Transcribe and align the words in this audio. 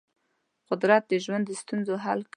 قدرت 0.69 1.03
د 1.07 1.13
ژوند 1.23 1.43
د 1.47 1.51
ستونزو 1.61 1.95
حل 2.03 2.19
کوي. 2.23 2.29